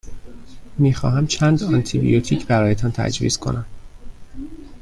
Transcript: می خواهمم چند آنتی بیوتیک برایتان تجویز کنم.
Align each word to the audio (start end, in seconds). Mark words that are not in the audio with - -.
می 0.77 0.93
خواهمم 0.93 1.27
چند 1.27 1.63
آنتی 1.63 1.99
بیوتیک 1.99 2.47
برایتان 2.47 2.91
تجویز 2.91 3.37
کنم. 3.37 3.65